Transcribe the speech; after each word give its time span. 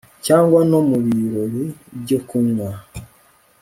cyangwa 0.25 0.59
no 0.71 0.79
mubirori 0.89 1.63
byo 2.01 2.19
kunywa 2.27 2.69